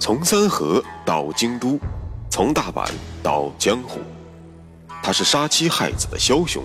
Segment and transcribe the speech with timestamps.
[0.00, 1.78] 从三河到京都，
[2.30, 2.90] 从大阪
[3.22, 4.00] 到江湖，
[5.02, 6.64] 他是杀妻害子的枭雄，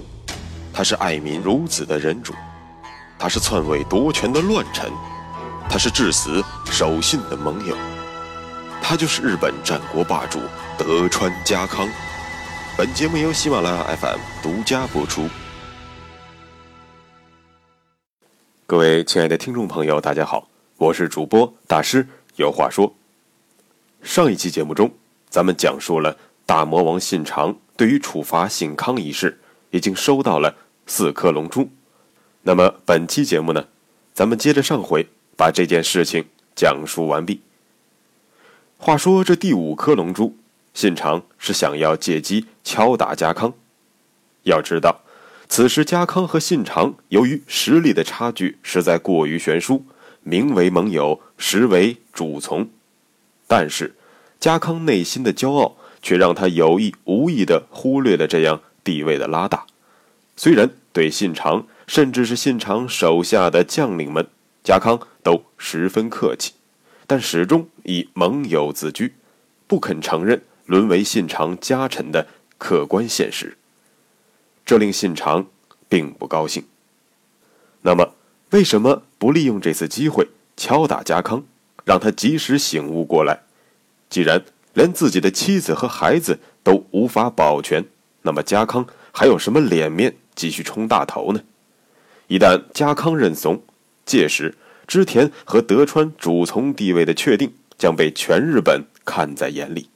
[0.74, 2.34] 他是爱民如子的仁主，
[3.20, 4.90] 他是篡位夺权的乱臣，
[5.70, 7.76] 他是至死守信的盟友，
[8.82, 10.40] 他就是日本战国霸主
[10.78, 11.90] 德川家康。
[12.78, 15.28] 本节目由喜马拉雅 FM 独家播出。
[18.66, 22.96] 各位亲爱的听众朋友，大家好，我是主播大师，有话说。
[24.06, 24.94] 上一期节目中，
[25.30, 26.16] 咱们讲述了
[26.46, 29.40] 大魔王信长对于处罚信康一事，
[29.72, 30.56] 已经收到了
[30.86, 31.68] 四颗龙珠。
[32.44, 33.66] 那么本期节目呢，
[34.14, 36.24] 咱们接着上回把这件事情
[36.56, 37.42] 讲述完毕。
[38.78, 40.38] 话说这第五颗龙珠，
[40.76, 43.52] 信长是想要借机敲打家康。
[44.44, 45.02] 要知道，
[45.50, 49.84] 此时家康和信长由于实力的差距实在过于悬殊，
[50.22, 52.70] 名为盟友，实为主从。
[53.48, 53.95] 但是，
[54.40, 59.66] 家康内心的骄傲却让他有意无意地忽略了这样地位的拉大。
[60.38, 64.28] 虽然对信长，甚至是信长手下的将领们，
[64.64, 66.54] 家康都十分客气，
[67.08, 69.14] 但始终以盟友自居，
[69.66, 73.58] 不肯承认沦为信长家臣的客观现实。
[74.66, 75.48] 这令信长
[75.88, 76.66] 并不高兴。
[77.82, 78.14] 那么，
[78.52, 81.44] 为什么不利用这次机会敲打家康？
[81.84, 83.45] 让他及时醒悟过来。
[84.16, 84.42] 既然
[84.74, 87.84] 连自己的妻子和孩子都无法保全，
[88.22, 91.42] 那么家康还有什么脸面继续冲大头呢？
[92.28, 93.62] 一旦家康认怂，
[94.06, 94.56] 届时
[94.88, 99.90] 织田和德川主从地位的确定将被全日本看在眼里。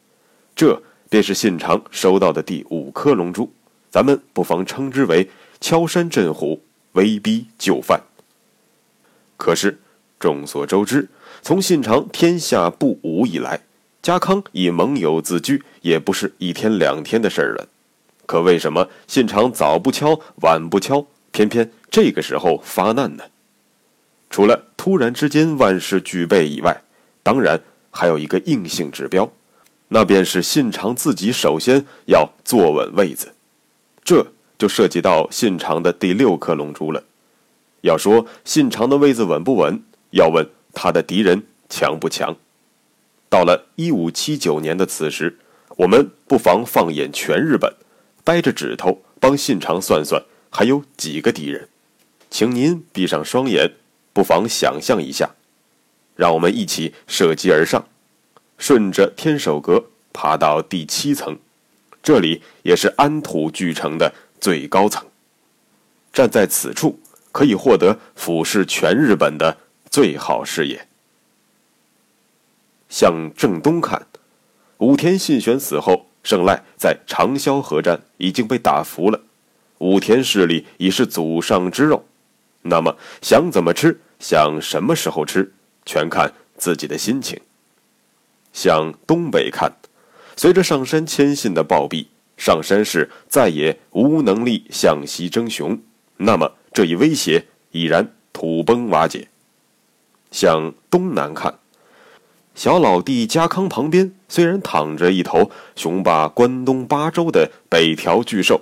[0.53, 3.49] 这便是信长收到的第五颗龙珠，
[3.89, 5.29] 咱们不妨称之为
[5.61, 6.61] 敲山震虎，
[6.91, 8.01] 威逼就范。
[9.37, 9.79] 可是
[10.19, 11.07] 众所周知。
[11.41, 13.61] 从信长天下不武以来，
[14.01, 17.67] 家康以盟友自居也不是一天两天的事儿了。
[18.25, 23.23] 可为什么信长早不敲晚不敲，偏偏这个时候发难呢？
[24.29, 26.81] 除了突然之间万事俱备以外，
[27.23, 27.59] 当然
[27.91, 29.31] 还有一个硬性指标，
[29.87, 33.33] 那便是信长自己首先要坐稳位子。
[34.03, 34.25] 这
[34.57, 37.03] 就涉及到信长的第六颗龙珠了。
[37.81, 39.81] 要说信长的位子稳不稳，
[40.11, 40.47] 要问。
[40.71, 42.37] 他的敌人强不强？
[43.29, 45.37] 到了一五七九年的此时，
[45.77, 47.73] 我们不妨放眼全日本，
[48.23, 51.69] 掰着指头帮信长算算还有几个敌人。
[52.29, 53.73] 请您闭上双眼，
[54.11, 55.31] 不妨想象一下。
[56.15, 57.87] 让我们一起射击而上，
[58.57, 61.37] 顺着天守阁爬到第七层，
[62.03, 65.05] 这里也是安土巨城的最高层。
[66.11, 66.99] 站在此处，
[67.31, 69.57] 可以获得俯视全日本的。
[69.91, 70.88] 最好视野。
[72.89, 74.07] 向正东看，
[74.79, 79.21] 武田信玄死后，胜赖在长萧河战已经被打服了，
[79.77, 82.05] 武田势力已是祖上之肉。
[82.63, 85.53] 那么想怎么吃，想什么时候吃，
[85.85, 87.39] 全看自己的心情。
[88.51, 89.71] 向东北看，
[90.35, 95.79] 随着上山谦信的暴毙，上山氏再也无能力向西争雄，
[96.17, 99.27] 那么这一威胁已然土崩瓦解。
[100.31, 101.59] 向东南看，
[102.59, 108.59] 小老弟家康旁边虽然躺着一头雄霸关东八州的北条巨兽，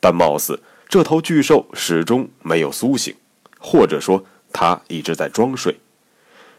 [0.00, 3.14] 但貌似这头巨兽始终没有苏醒，
[3.58, 5.78] 或者说他一直在装睡。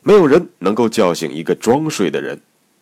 [0.04, 2.40] 没有人能够叫醒一个装睡的人，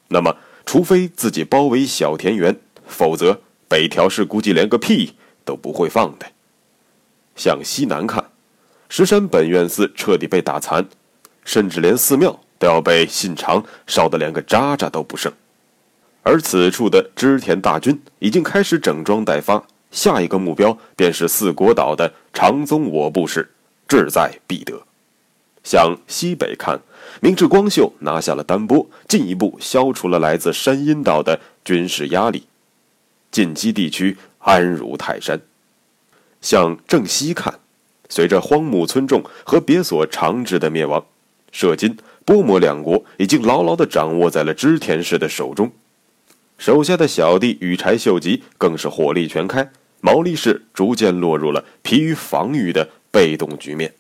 [0.10, 0.36] 那么
[0.66, 3.40] 除非自己包围小田园，否则
[3.70, 5.14] 北条氏估计连个屁
[5.46, 6.26] 都不会放的。
[7.38, 8.26] 向西南看，
[8.90, 10.90] 石山本愿寺彻底被打残。
[11.46, 15.32] 甚至连寺庙都要被信长烧得连个渣渣都不剩，
[16.22, 23.50] 而此处的织田大军已经开始整装待发，下一个目标便是四国岛的长宗我部氏，
[23.88, 24.84] 志在必得。
[25.64, 26.82] 向西北看，
[27.22, 32.48] 明智光秀拿下了丹波，进一步消除了来自山阴岛的军事压力，
[33.32, 35.40] 近畿地区安如泰山。
[36.42, 37.60] 向正西看，
[38.10, 41.06] 随着荒木村重和别所长治的灭亡。
[41.52, 41.98] 射津、
[42.30, 45.72] 波摩两国已经牢牢地掌握在了织田氏的手中，
[46.60, 49.68] 手下的小弟羽柴秀吉更是火力全开，
[50.00, 53.92] 毛利氏逐渐落入了疲于防御的被动局面。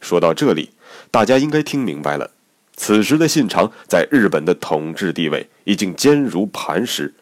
[0.00, 0.70] 说到这里，
[1.10, 2.30] 大家应该听明白了，
[2.76, 7.12] 此时的信长在日本的统治地位已经坚如磐石，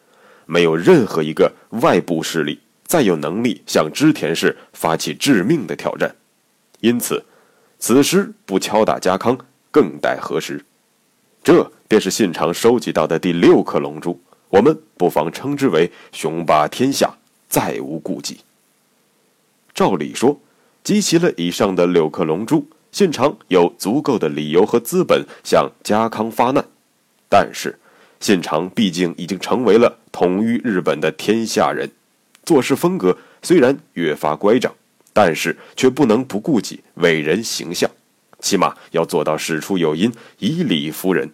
[0.45, 1.51] 没有任何一个
[1.81, 6.15] 外部势力再有能力向织田氏发起致命的挑战，
[6.81, 7.25] 因此。
[7.79, 9.37] 此时不敲打家康，
[9.77, 10.65] 更待何时？
[11.43, 14.19] 这便是信长收集到的第六颗龙珠，
[14.49, 17.15] 我们不妨称之为雄霸天下，
[17.47, 18.39] 再无顾忌。
[19.75, 20.41] 照理说，
[20.83, 26.65] 集齐了以上的六颗龙珠，信长有足够的理由和资本向家康发难。
[27.29, 27.77] 但是，
[28.19, 31.91] 信长毕竟已经成为了统御日本的天下人，
[32.43, 34.73] 做事风格虽然越发乖张，
[35.13, 37.87] 但是却不能不顾及伟人形象，
[38.39, 41.31] 起码要做到事出有因，以理服人。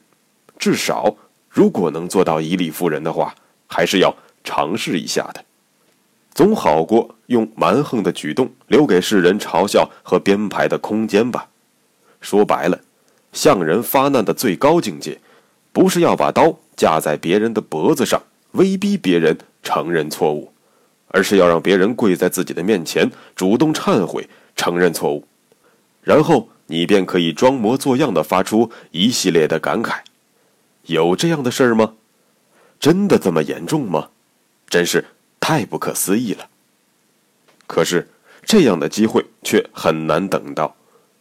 [0.58, 1.16] 至少，
[1.50, 3.36] 如果能做到以理服人的话，
[3.68, 5.44] 还是要尝试一下的。
[6.34, 11.50] 总好过用蛮横的举动留给世人嘲笑和编排的空间吧。
[12.22, 12.80] 说白了，
[13.32, 15.20] 向人发难的最高境界，
[15.72, 18.24] 不是要把刀架在别人的脖子上，
[18.54, 20.52] 威逼别人承认错误，
[21.10, 25.28] 而是要让别人跪在自己的面前，主动忏悔、承认错误，
[26.02, 30.00] 然后你便可以装模作样的发出一系列的感慨。
[30.84, 31.94] 有这样的事儿吗？
[32.80, 34.10] 真的这么严重吗？
[34.68, 35.06] 真是。
[35.46, 36.48] 太不可思议了。
[37.68, 38.08] 可是
[38.46, 40.74] 这样的机会却很难等到，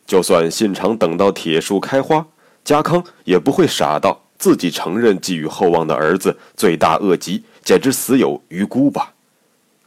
[0.07, 2.25] 就算信长等到铁树开花，
[2.65, 9.13] 家康也不会傻到自己承认寄予厚望的儿子罪大恶极，简直死有余辜吧？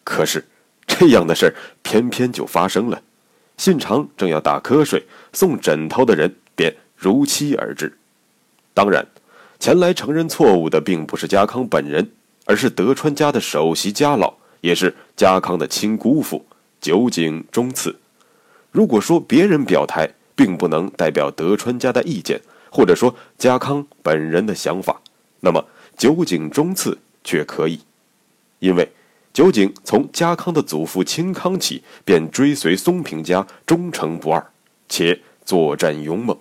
[0.03, 0.45] 可是
[0.85, 3.01] 这样的事儿偏偏就发生了，
[3.57, 7.97] 信长正要打瞌睡，送枕头的人便如期而至。
[8.73, 9.05] 当然，
[9.59, 12.11] 前来承认错误的并不是家康本人。
[12.47, 16.45] 而是德川家的首席家老，也是家康的亲姑父
[16.79, 17.95] 酒井忠次。
[18.71, 25.01] 如果说别人表态并不能代表德川家的意见，或者说家康本人的想法，
[25.39, 25.65] 那么
[25.97, 27.79] 酒井忠次却可以，
[28.59, 28.91] 因为
[29.35, 34.41] 酒井从家康的祖父清康起便追随松平家忠诚不二，
[34.87, 36.39] 且作战勇猛，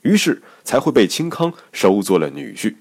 [0.00, 2.74] 于是才会被清康收做了女婿。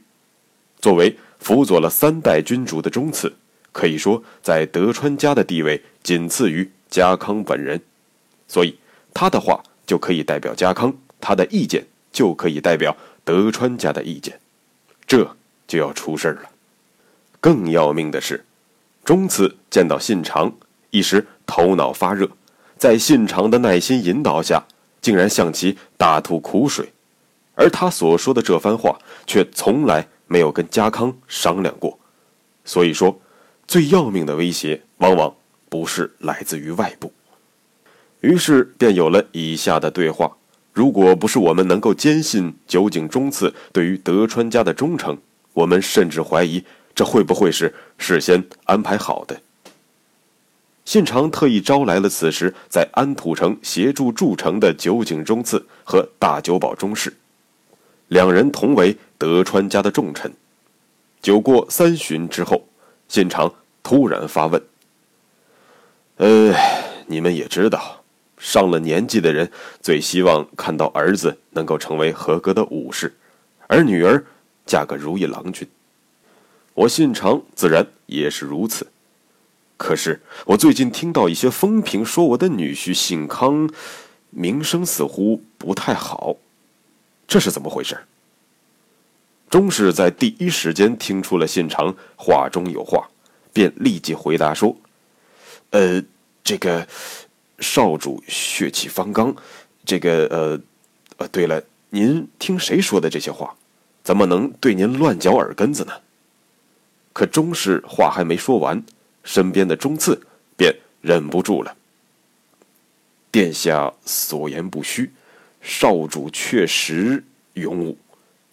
[0.79, 3.35] 作为辅佐了三代君主的忠次，
[3.71, 7.79] 可以说在德川家的地位仅次于家康本人，
[8.47, 8.79] 所以
[9.13, 14.39] 他的话就可以代表家康，他的意见就可以代表德川家的意见，
[15.05, 15.37] 这
[15.67, 16.49] 就要出事了。
[17.39, 18.43] 更要命的是，
[19.03, 20.53] 忠次见到信长，
[20.89, 22.29] 一时头脑发热，
[22.77, 24.65] 在信长的耐心引导下，
[25.01, 26.93] 竟然向其大吐苦水，
[27.55, 30.07] 而他所说的这番话却从来。
[30.31, 31.99] 没有跟家康商量过，
[32.63, 33.19] 所以说，
[33.67, 35.35] 最要命的威胁往往
[35.67, 37.11] 不是来自于外部。
[38.21, 40.37] 于是便有了以下的对话：
[40.71, 45.17] 如果不是我们能够坚信酒井忠次对于德川家的忠诚，
[45.51, 46.63] 我们甚至怀疑
[46.93, 49.41] 这会不会是事先安排好的。
[50.85, 57.13] 信长特意招来了此时在安土城协助筑城的酒井忠次和大久保忠士，
[58.07, 58.97] 两人同为。
[59.21, 60.33] 德川家的重臣，
[61.21, 62.67] 酒过三巡之后，
[63.07, 63.53] 信长
[63.83, 64.59] 突然发问
[66.17, 66.55] ：“呃，
[67.05, 68.03] 你们也知道，
[68.39, 73.15] 上了年纪的人最希望看到儿子能够成为合格的武士，
[73.67, 74.25] 而女儿
[74.65, 75.69] 嫁个如意郎君。
[76.73, 78.87] 我信长自然也是如此。
[79.77, 83.69] 可是我最近听到一些风评，说我的女婿姓康
[84.29, 86.35] 名声似乎不太好，
[87.27, 87.97] 这是怎么回事？”
[89.49, 93.09] 钟氏在第一时间听出了信长话中有话，
[93.51, 94.77] 便立即回答说
[95.71, 96.01] ：“呃，
[96.41, 96.87] 这个
[97.59, 99.35] 少主血气方刚，
[99.83, 100.61] 这个呃，
[101.17, 103.55] 呃，对了，您听谁说的这些话？
[104.03, 105.91] 怎么能对您乱嚼耳根子呢？”
[107.13, 108.83] 可钟氏话还没说完，
[109.23, 110.21] 身边的钟次
[110.55, 111.75] 便忍不住了
[113.31, 115.11] ：“殿下所言不虚，
[115.61, 117.97] 少主确实勇武，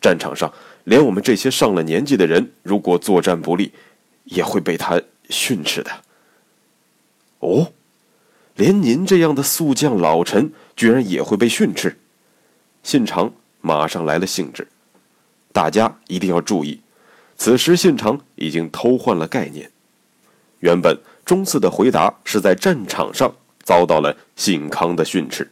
[0.00, 0.52] 战场上。”
[0.84, 3.72] 连我们这些上了年纪的人，如果作战不利，
[4.24, 4.98] 也会被他
[5.28, 5.90] 训斥的。
[7.40, 7.72] 哦，
[8.54, 11.98] 连您这样的宿将老臣，居然也会被训斥？
[12.82, 14.66] 信长马上来了兴致。
[15.52, 16.80] 大家一定要注意，
[17.38, 19.70] 此时信长已经偷换了概念。
[20.58, 25.50] 原本中次的回答是在战场上遭到了信康的训斥，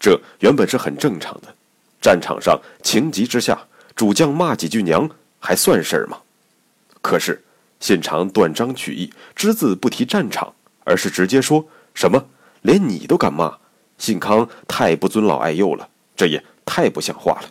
[0.00, 1.54] 这原本是很正常的。
[2.00, 3.66] 战场上情急之下。
[3.98, 6.18] 主将骂几句娘还算事儿吗？
[7.02, 7.42] 可是
[7.80, 10.54] 信长断章取义，只字不提战场，
[10.84, 12.26] 而是直接说什么
[12.62, 13.58] 连你都敢骂，
[13.98, 17.48] 信康太不尊老爱幼了，这也太不像话了。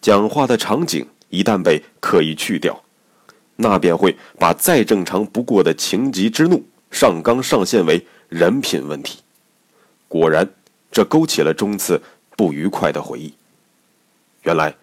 [0.00, 2.82] 讲话的场景一旦被刻意去掉，
[3.56, 9.20] 那便会把再正常不过的情急之怒上纲上线为人品问题。
[10.08, 10.48] 果然，
[10.90, 12.00] 这勾起了中次
[12.36, 13.34] 不愉快的回忆。
[14.42, 14.74] 原来。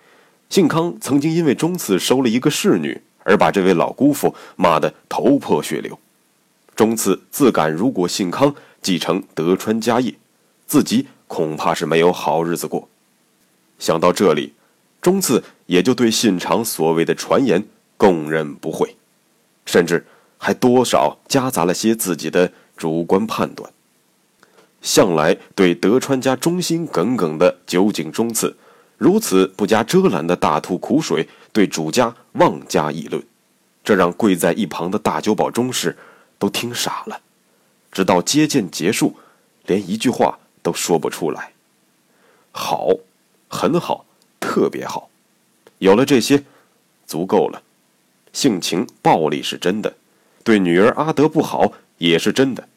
[0.47, 5.99] 信康曾经因为中次收了一个侍女，而把这位老姑父骂得头破血流。
[6.75, 10.13] 中次自感，如果信康继承德川家业，
[10.67, 12.87] 自己恐怕是没有好日子过。
[13.79, 14.53] 想到这里，
[15.01, 17.65] 中次也就对信长所谓的传言
[17.97, 18.95] 供认不讳，
[19.65, 20.05] 甚至
[20.37, 23.71] 还多少夹杂了些自己的主观判断。
[24.81, 28.55] 向来对德川家忠心耿耿的酒井忠次，
[28.97, 33.23] 如此不加遮拦的大吐苦水，对主家妄加议论，
[33.83, 35.97] 这让跪在一旁的大久保忠士。
[36.37, 37.21] 都听傻了，
[37.93, 39.15] 直到接见结束，
[39.67, 41.53] 连一句话都说不出来。
[42.51, 42.89] 好，
[43.47, 44.05] 很好，
[44.37, 45.09] 特别好，
[45.79, 46.43] 有了这些，
[47.05, 47.61] 足够了。
[48.33, 49.95] 性情暴力是真的，
[50.43, 52.67] 对女儿阿德不好也是真的，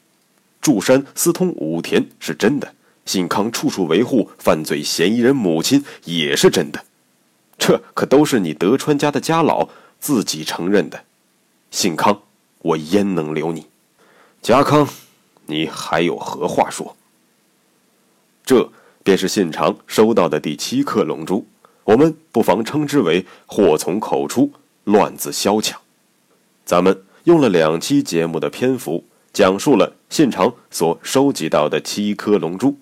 [0.60, 2.74] 住山私通武田是真的，
[3.04, 6.84] 信康处处维护犯罪嫌疑人母亲也是真的，
[7.58, 11.04] 这可都是你德川家的家老自己承认的，
[11.70, 12.22] 信康。
[12.60, 13.66] 我焉能留你，
[14.42, 14.88] 家康？
[15.46, 16.96] 你还有何话说？
[18.44, 18.70] 这
[19.04, 21.46] 便是信长收到的第七颗龙珠，
[21.88, 24.52] 我们不妨称之为“祸从口出，
[24.84, 25.80] 乱自萧墙”。
[26.66, 32.76] 咱们用了两期节目的篇幅，讲述了信长所收集到的七颗龙珠，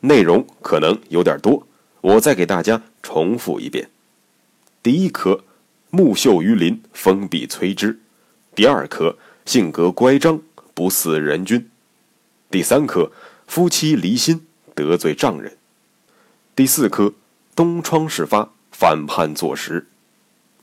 [0.00, 1.66] 内容可能有点多，
[2.00, 3.90] 我再给大家重复一遍：
[4.82, 5.44] 第一颗，
[5.90, 8.00] 木秀于林，风必摧之。
[8.54, 10.40] 第二颗性格乖张，
[10.72, 11.66] 不似人君；
[12.50, 13.12] 第三颗
[13.46, 15.52] 夫妻离心，得罪丈人；
[16.56, 17.12] 第四颗
[17.54, 19.84] 东窗事发，反叛坐实；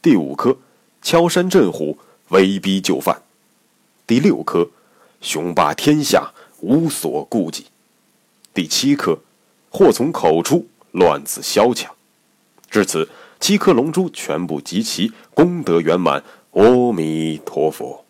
[0.02, 0.58] 第五颗
[1.02, 1.98] 敲山震虎，
[2.30, 3.22] 威逼就范；
[4.08, 4.70] 第六颗
[5.22, 7.66] 雄霸天下，无所顾忌；
[8.54, 9.20] 第七颗
[9.70, 11.96] 祸从口出，乱自萧墙。
[12.70, 16.24] 至此，七颗龙珠全部集齐，功德圆满。
[16.54, 18.04] 阿弥陀佛，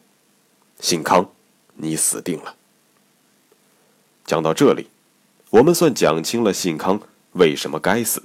[0.79, 1.29] 信康，
[1.75, 2.55] 你死定了。
[4.25, 4.87] 讲到这里，
[5.49, 7.01] 我们算讲清了信康
[7.33, 8.23] 为什么该死，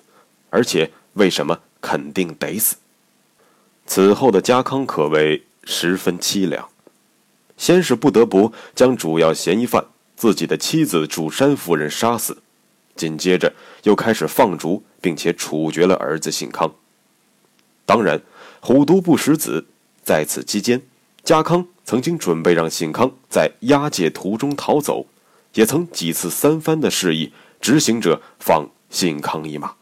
[0.55, 2.77] 而且为什么肯定得死。
[3.87, 6.69] 此后的家康可谓十分凄凉，
[7.57, 12.41] 先是不得不将主要嫌疑犯自己的妻子主山夫人杀死，
[12.95, 16.73] 紧接着又开始放逐并且处决了儿子信康。
[17.85, 18.23] 当然，
[18.61, 19.67] 虎毒不食子。
[20.05, 20.83] 在此期间，
[21.25, 25.07] 家康曾经准备让信康在押解途中逃走，
[25.55, 29.75] 也曾几次三番的示意执行者放信康一马，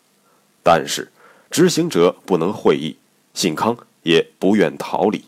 [0.63, 1.11] 但是
[1.51, 2.97] 执行者不能会意，
[3.35, 5.25] 信康也不愿逃离，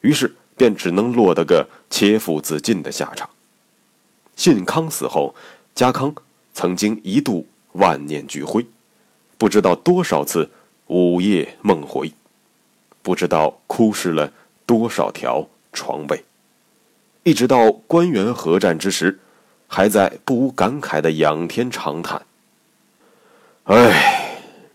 [0.00, 3.28] 于是便只能落得个切腹自尽的下场。
[4.36, 5.34] 信康死后，
[5.74, 6.14] 家康
[6.54, 8.66] 曾经一度万念俱灰，
[9.36, 10.50] 不知道多少次
[10.86, 12.12] 午夜梦回。
[13.02, 14.30] 不知道哭湿了
[14.66, 16.22] 多少条床被，
[17.22, 19.18] 一直到关原合战之时，
[19.66, 22.26] 还在不无感慨的仰天长叹
[23.64, 24.19] ：“唉，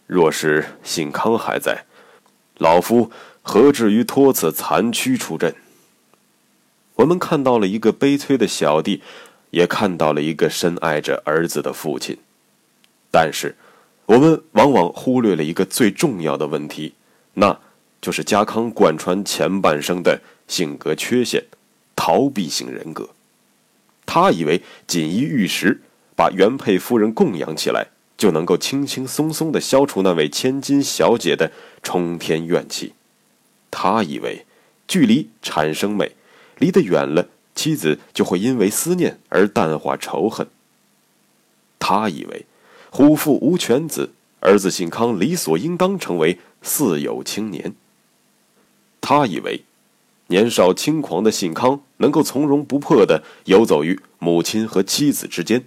[0.08, 1.86] 若是信康还在，
[2.58, 5.56] 老夫何至于托此残躯出阵？”
[6.96, 9.02] 我们看到了一个悲催的小弟，
[9.52, 12.18] 也看到了一个深爱着儿子的父亲，
[13.12, 13.56] 但是，
[14.06, 16.94] 我们往往忽略了一个最重要的问题，
[17.34, 17.60] 那。
[18.02, 21.44] 就是家康贯穿前半生的性格缺陷，
[21.96, 23.10] 逃避型人格。
[24.06, 25.82] 他以为锦衣玉食，
[26.16, 31.52] 把原配夫人供养起来，就能够轻轻松松地消除那位千金小姐的
[31.84, 32.94] 冲天怨气。
[33.70, 34.46] 他以为
[34.88, 36.16] 距离产生美，
[36.58, 40.48] 离得远了，妻子就会因为思念而淡化仇恨。
[41.78, 42.46] 他以为
[42.90, 47.76] 虎父无犬子，儿子信康理所应当成为四有青年。
[49.02, 49.66] 他以为，
[50.28, 55.66] 年少轻狂的信康能够从容不迫地游走于母亲和妻子之间，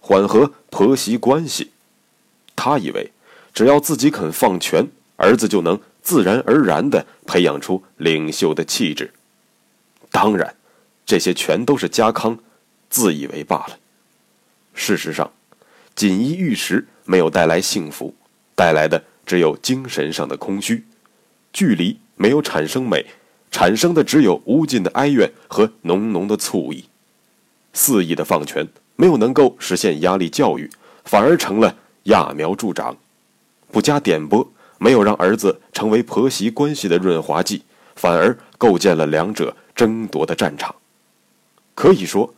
[0.00, 1.70] 缓和婆媳关系。
[2.58, 3.12] 他以为，
[3.54, 4.84] 只要自己肯放权，
[5.14, 9.12] 儿子就能自然而然地培养出领袖的气质。
[10.10, 10.56] 当然，
[11.06, 12.36] 这些全都是家康
[12.90, 13.78] 自以为罢了。
[14.74, 15.30] 事实上，
[15.94, 18.12] 锦衣玉食没有带来幸福，
[18.56, 20.84] 带来的只有精神上的空虚，
[21.52, 22.00] 距离。
[22.20, 23.06] 没有产生美，
[23.48, 26.86] 产生的只有无尽的哀怨和浓浓的醋意。
[27.72, 30.68] 肆意的放权，没有能够实现压力教育，
[31.04, 31.76] 反而成了
[32.08, 32.96] 揠苗助长。
[33.70, 37.62] 不加点拨，没有让儿子成为婆媳关系的润滑剂，
[37.94, 40.74] 反而构建了两者争夺的战场。
[41.74, 42.34] 可以说，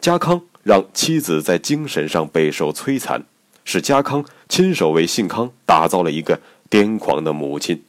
[0.00, 3.22] 家康让妻子在精神上备受摧残，
[3.64, 7.82] 是家康亲手为信康打造了一个癫狂的母亲。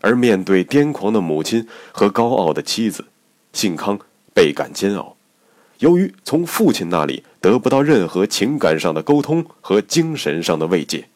[0.00, 3.06] 而面对癫狂的母亲和高傲的妻子，
[3.52, 3.98] 信康
[4.32, 5.16] 倍感煎熬。
[5.78, 11.08] 由于从父亲那里得不到任何情感上的沟通和精神上的慰藉，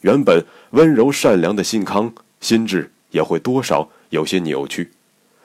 [0.00, 4.92] 原本温柔善良的信康心智也会多少有些扭曲，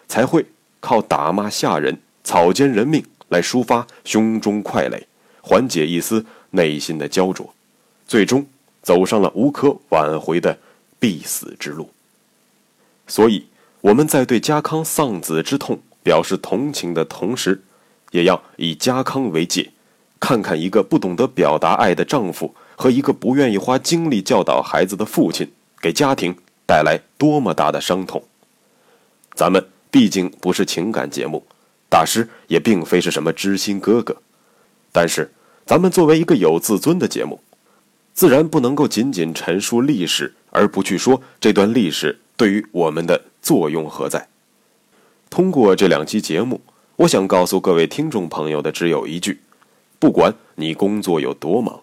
[0.07, 0.45] 才会
[0.79, 5.07] 靠打骂下人、草菅人命来抒发胸中快垒，
[5.41, 7.53] 缓解一丝内心的焦灼，
[8.07, 8.45] 最终
[8.81, 10.57] 走上了无可挽回的
[11.00, 11.89] 必死之路。
[13.07, 13.45] 所以，
[13.81, 17.62] 我们在对家康丧子之痛表示同情的同时，
[18.15, 19.72] 也要以家康为戒，
[20.22, 26.34] 看看一个不懂得表达爱的丈夫和一个不愿意花精力教导孩子的父亲，给家庭
[26.65, 28.24] 带来多么大的伤痛。
[29.34, 31.45] 咱们毕竟不是情感节目，
[31.89, 34.15] 大师也并非是什么知心哥哥，
[34.93, 35.29] 但是
[35.65, 37.41] 咱们作为一个有自尊的节目，
[38.13, 42.17] 自然不能够仅仅陈述历史，而不去说这段历史。
[42.38, 44.27] 对于我们的作用何在？
[45.29, 46.62] 通过这两期节目，
[46.97, 49.41] 我想告诉各位听众朋友的只有一句：
[49.99, 51.81] 不管你工作有多忙，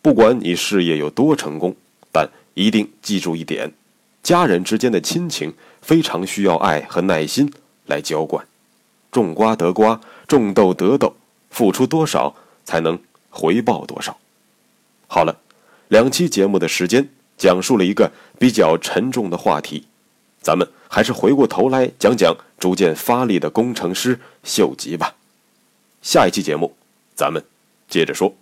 [0.00, 1.76] 不管你事业有多成功，
[2.10, 3.72] 但一定记住一点：
[4.22, 7.52] 家人之间的亲情非常需要爱和耐心
[7.84, 8.46] 来浇灌。
[9.12, 11.14] 种瓜得瓜，种豆得豆，
[11.50, 12.34] 付出多少
[12.64, 12.98] 才能
[13.28, 14.16] 回报多少。
[15.06, 15.38] 好了，
[15.88, 17.08] 两期节目的时间。
[17.38, 19.84] 讲述了一个比较沉重的话题，
[20.46, 25.12] 咱们还是回过头来讲讲逐渐发力的工程师秀吉吧。
[26.02, 26.72] 下一期节目，
[27.16, 27.44] 咱们
[27.88, 28.32] 接着说。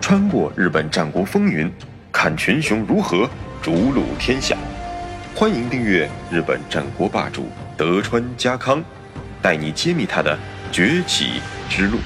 [0.00, 1.70] 穿过日本战国风云，
[2.10, 3.28] 看群雄如何
[3.60, 4.56] 逐鹿天下。
[5.34, 8.82] 欢迎订阅日本战国霸主德川家康，
[9.42, 10.38] 带你揭秘他的
[10.72, 11.98] 崛起之路。